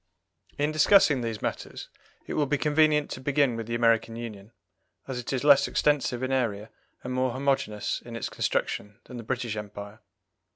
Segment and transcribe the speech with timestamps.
[0.57, 1.87] In discussing these matters
[2.25, 4.51] it will be convenient to begin with the American Union,
[5.07, 6.71] as it is less extensive in area
[7.03, 9.99] and more homogeneous in its construction than the British Empire.